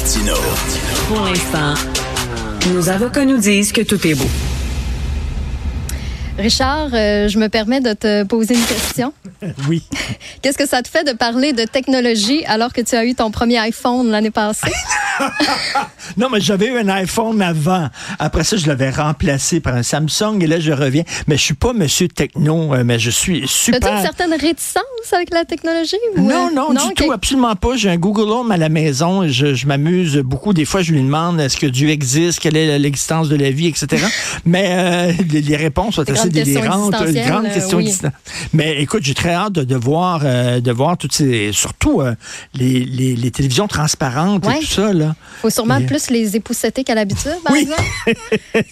Martino. 0.00 0.34
Pour 1.08 1.20
l'instant, 1.20 1.74
nos 2.72 2.88
avocats 2.88 3.26
nous 3.26 3.36
disent 3.36 3.70
que 3.70 3.82
tout 3.82 4.06
est 4.06 4.14
beau. 4.14 4.28
Richard, 6.38 6.88
euh, 6.94 7.28
je 7.28 7.38
me 7.38 7.48
permets 7.48 7.82
de 7.82 7.92
te 7.92 8.24
poser 8.24 8.54
une 8.54 8.64
question. 8.64 9.12
Oui. 9.68 9.82
Qu'est-ce 10.42 10.58
que 10.58 10.66
ça 10.66 10.82
te 10.82 10.88
fait 10.88 11.04
de 11.04 11.12
parler 11.12 11.52
de 11.52 11.64
technologie 11.64 12.44
alors 12.46 12.72
que 12.72 12.80
tu 12.80 12.94
as 12.94 13.04
eu 13.04 13.14
ton 13.14 13.30
premier 13.30 13.58
iPhone 13.58 14.10
l'année 14.10 14.30
passée? 14.30 14.70
non, 16.16 16.28
mais 16.30 16.40
j'avais 16.40 16.66
eu 16.66 16.78
un 16.78 16.88
iPhone 16.88 17.40
avant. 17.42 17.88
Après 18.18 18.44
ça, 18.44 18.56
je 18.56 18.66
l'avais 18.66 18.90
remplacé 18.90 19.60
par 19.60 19.74
un 19.74 19.82
Samsung 19.82 20.40
et 20.40 20.46
là, 20.46 20.60
je 20.60 20.72
reviens. 20.72 21.04
Mais 21.26 21.36
je 21.36 21.42
suis 21.42 21.54
pas 21.54 21.72
monsieur 21.72 22.08
techno, 22.08 22.74
euh, 22.74 22.84
mais 22.84 22.98
je 22.98 23.10
suis 23.10 23.46
super. 23.46 23.82
As-tu 23.84 23.96
une 23.96 24.02
certaine 24.02 24.32
réticence 24.32 25.12
avec 25.12 25.32
la 25.32 25.44
technologie? 25.44 25.96
Ou... 26.16 26.22
Non, 26.22 26.50
non, 26.54 26.72
du 26.72 26.94
tout, 26.94 27.12
absolument 27.12 27.54
pas. 27.56 27.76
J'ai 27.76 27.90
un 27.90 27.96
Google 27.96 28.30
Home 28.30 28.50
à 28.50 28.56
la 28.56 28.68
maison. 28.68 29.26
Je, 29.28 29.54
je 29.54 29.66
m'amuse 29.66 30.18
beaucoup. 30.18 30.52
Des 30.52 30.64
fois, 30.64 30.82
je 30.82 30.92
lui 30.92 31.02
demande 31.02 31.40
est-ce 31.40 31.56
que 31.56 31.66
Dieu 31.66 31.90
existe, 31.90 32.40
quelle 32.40 32.56
est 32.56 32.78
l'existence 32.78 33.28
de 33.28 33.36
la 33.36 33.50
vie, 33.50 33.66
etc. 33.66 34.04
mais 34.44 34.66
euh, 34.70 35.12
les, 35.30 35.56
réponses 35.56 35.96
sont 35.96 36.10
assez 36.10 36.28
délirantes. 36.28 36.92
Grande 36.92 37.52
question 37.52 37.78
oui. 37.78 37.92
Mais 38.52 38.80
écoute, 38.80 39.02
j'ai 39.02 39.14
très 39.14 39.32
hâte 39.32 39.52
de, 39.52 39.64
de 39.64 39.76
voir, 39.76 40.22
euh, 40.24 40.60
de 40.60 40.72
voir 40.72 40.96
toutes 40.96 41.12
ces, 41.12 41.52
surtout 41.52 42.00
euh, 42.00 42.14
les, 42.54 42.84
les, 42.84 43.16
les, 43.16 43.30
télévisions 43.30 43.68
transparentes 43.68 44.46
et 44.46 44.60
tout 44.60 44.66
ça. 44.66 44.92
Là. 44.92 45.09
Faut 45.40 45.50
sûrement 45.50 45.78
et... 45.78 45.86
plus 45.86 46.10
les 46.10 46.36
épousseter 46.36 46.84
qu'à 46.84 46.94
l'habitude, 46.94 47.36
par 47.44 47.52
oui. 47.52 47.60
exemple. 47.60 48.18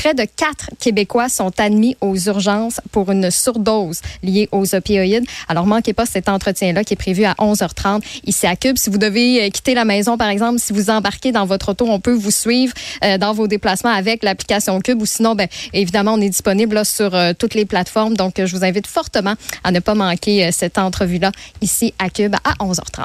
près 0.00 0.14
de 0.14 0.24
quatre 0.24 0.70
Québécois 0.80 1.28
sont 1.28 1.52
admis 1.60 1.94
aux 2.00 2.16
urgences 2.16 2.80
pour 2.90 3.10
une 3.12 3.30
surdose 3.30 4.00
liée 4.22 4.48
aux 4.50 4.74
opioïdes. 4.74 5.26
Alors, 5.46 5.66
manquez 5.66 5.92
pas 5.92 6.06
cet 6.06 6.30
entretien-là 6.30 6.84
qui 6.84 6.94
est 6.94 6.96
prévu 6.96 7.26
à 7.26 7.34
11h30 7.34 8.00
ici 8.24 8.46
à 8.46 8.56
Cube. 8.56 8.78
Si 8.78 8.88
vous 8.88 8.96
devez 8.96 9.50
quitter 9.50 9.74
la 9.74 9.84
maison, 9.84 10.16
par 10.16 10.30
exemple, 10.30 10.58
si 10.58 10.72
vous 10.72 10.88
embarquez 10.88 11.32
dans 11.32 11.44
votre 11.44 11.72
auto, 11.72 11.86
on 11.86 12.00
peut 12.00 12.14
vous 12.14 12.30
suivre 12.30 12.72
euh, 13.04 13.18
dans 13.18 13.34
vos 13.34 13.46
déplacements 13.46 13.90
avec 13.90 14.22
l'application 14.22 14.80
Cube 14.80 15.02
ou 15.02 15.06
sinon, 15.06 15.34
ben, 15.34 15.48
évidemment, 15.74 16.14
on 16.14 16.20
est 16.22 16.30
disponible 16.30 16.76
là, 16.76 16.86
sur 16.86 17.14
euh, 17.14 17.34
toutes 17.38 17.52
les 17.52 17.66
plateformes. 17.66 18.16
Donc, 18.16 18.42
je 18.42 18.56
vous 18.56 18.64
invite 18.64 18.86
fortement 18.86 19.34
à 19.64 19.70
ne 19.70 19.80
pas 19.80 19.94
manquer 19.94 20.46
euh, 20.46 20.48
cette 20.50 20.78
entrevue-là 20.78 21.30
ici 21.60 21.92
à 21.98 22.08
Cube 22.08 22.36
à 22.42 22.54
11h30. 22.64 23.04